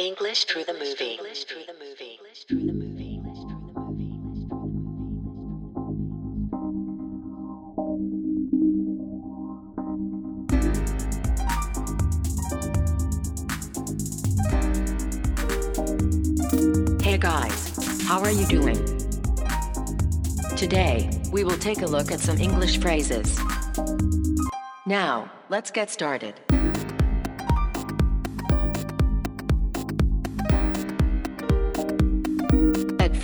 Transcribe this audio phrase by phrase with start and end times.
[0.00, 1.16] English through the movie.
[1.16, 2.20] English through the movie.
[2.20, 3.18] English through the movie.
[17.02, 18.76] Hey guys, how are you doing?
[20.56, 23.36] Today, we will take a look at some English phrases.
[24.86, 26.40] Now, let's get started.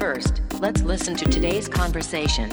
[0.05, 2.51] First, let's listen to today's conversation.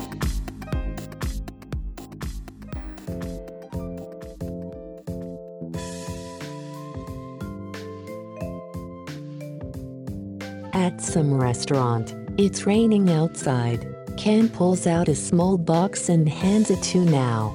[10.71, 13.85] At some restaurant, it's raining outside.
[14.15, 17.51] Ken pulls out a small box and hands it to Nao.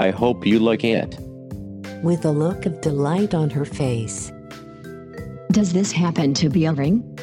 [0.00, 1.18] I hope you like it.
[2.02, 4.30] With a look of delight on her face,
[5.50, 7.17] Does this happen to be a ring?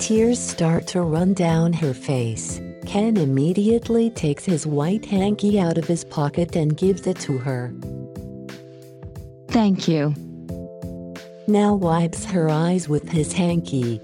[0.00, 2.60] Tears start to run down her face.
[2.86, 7.74] Ken immediately takes his white hanky out of his pocket and gives it to her.
[9.48, 10.14] Thank you.
[11.48, 14.00] Nao wipes her eyes with his hanky.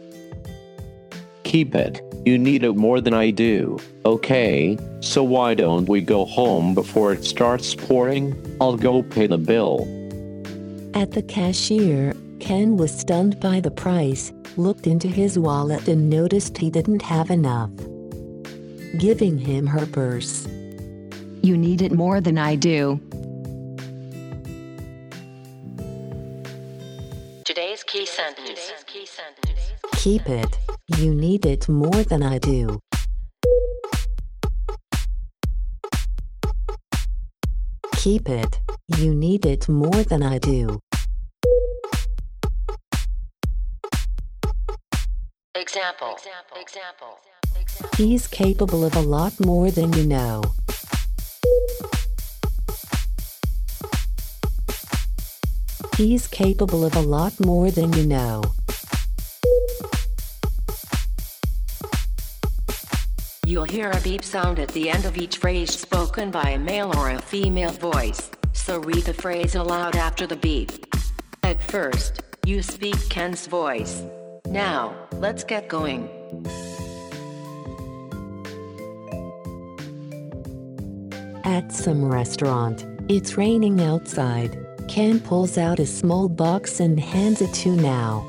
[1.44, 2.00] Keep it.
[2.24, 3.78] You need it more than I do.
[4.04, 8.34] Okay, so why don't we go home before it starts pouring?
[8.60, 9.86] I'll go pay the bill.
[10.94, 16.58] At the cashier, Ken was stunned by the price, looked into his wallet and noticed
[16.58, 17.70] he didn't have enough.
[18.98, 20.44] Giving him her purse.
[21.40, 23.00] You need it more than I do.
[27.44, 28.72] Today's key sentence.
[29.92, 30.58] Keep it.
[30.98, 32.80] You need it more than I do.
[37.94, 38.60] Keep it.
[38.98, 40.80] You need it more than I do.
[45.74, 46.18] Example.
[46.60, 47.18] Example.
[47.96, 50.42] He's capable of a lot more than you know.
[55.96, 58.42] He's capable of a lot more than you know.
[63.46, 66.92] You'll hear a beep sound at the end of each phrase spoken by a male
[66.98, 70.70] or a female voice, so read the phrase aloud after the beep.
[71.42, 74.02] At first, you speak Ken's voice.
[74.52, 76.10] Now, let's get going.
[81.42, 84.58] At some restaurant, it's raining outside.
[84.88, 88.20] Ken pulls out a small box and hands it to Nao.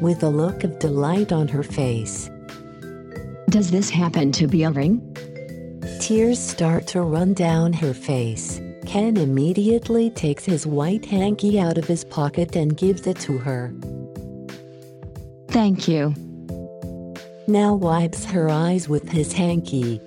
[0.00, 2.30] With a look of delight on her face,
[3.50, 5.02] Does this happen to be a ring?
[6.00, 8.60] tears start to run down her face.
[8.96, 13.70] Ken immediately takes his white hanky out of his pocket and gives it to her.
[15.48, 16.14] Thank you.
[17.46, 20.00] Nao wipes her eyes with his hanky.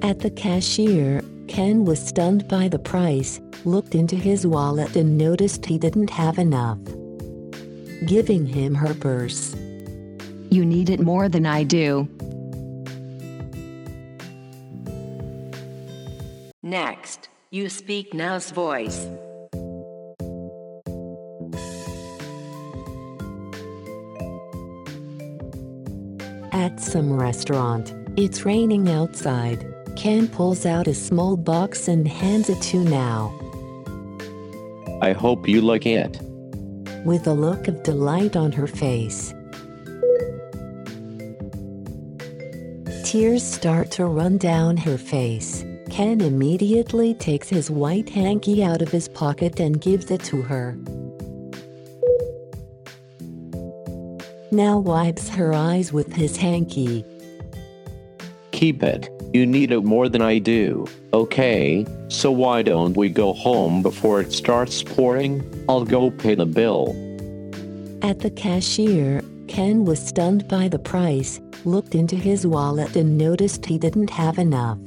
[0.00, 5.66] At the cashier, Ken was stunned by the price, looked into his wallet and noticed
[5.66, 6.78] he didn't have enough.
[8.06, 9.54] Giving him her purse.
[10.50, 12.08] You need it more than I do.
[16.62, 19.06] Next, you speak Nao's voice.
[26.52, 29.66] At some restaurant, it's raining outside.
[29.96, 33.32] Ken pulls out a small box and hands it to Nao.
[35.02, 36.20] I hope you like it.
[37.04, 39.34] With a look of delight on her face.
[43.04, 45.64] Tears start to run down her face.
[45.88, 50.78] Ken immediately takes his white hanky out of his pocket and gives it to her.
[54.52, 57.04] Nao wipes her eyes with his hanky.
[58.52, 59.19] Keep it.
[59.32, 60.86] You need it more than I do.
[61.12, 65.44] Okay, so why don't we go home before it starts pouring?
[65.68, 66.96] I'll go pay the bill.
[68.02, 73.66] At the cashier, Ken was stunned by the price, looked into his wallet and noticed
[73.66, 74.78] he didn't have enough.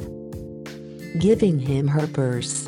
[1.20, 2.68] Giving him her purse.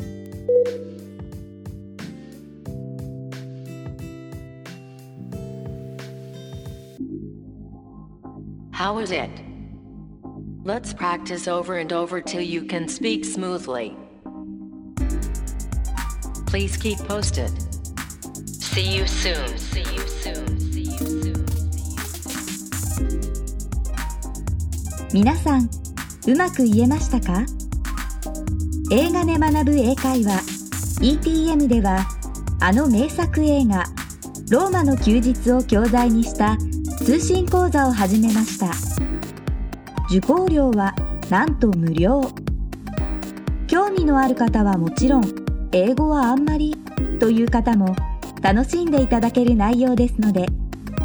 [8.70, 9.45] How is it?
[10.66, 13.96] Let's practice over and over till you can speak smoothly.
[16.46, 17.52] Please keep posted.
[18.50, 19.46] See you soon.
[19.58, 20.60] See you soon.
[20.60, 21.46] See you soon.
[21.70, 22.02] See you
[22.90, 23.16] soon.
[25.12, 25.70] 皆さん
[26.26, 27.46] うまく言えましたか
[28.90, 30.42] 映画で学ぶ英会話
[31.00, 32.08] ETM では
[32.60, 33.84] あの名作映画
[34.50, 36.58] 「ローマの休日」を教材にした
[37.04, 39.05] 通信講座を始めました
[40.08, 40.94] 受講料は
[41.30, 42.22] なんと無料。
[43.66, 45.24] 興味のある方はもちろん
[45.72, 46.76] 英語はあんまり
[47.18, 47.96] という方も
[48.40, 50.46] 楽しんでいただける内容ですので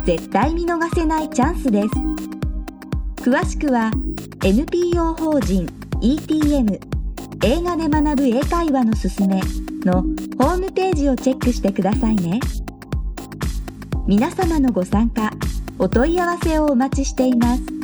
[0.05, 1.89] 絶対見逃せないチャンスです。
[3.23, 3.91] 詳しくは
[4.43, 5.67] NPO 法人
[6.01, 6.79] ETM
[7.43, 9.41] 映画で学ぶ英会話のすすめ
[9.83, 10.03] の
[10.37, 12.39] ホームページをチェックしてくださいね。
[14.07, 15.31] 皆様のご参加
[15.79, 17.80] お問い合わせをお待ちしています。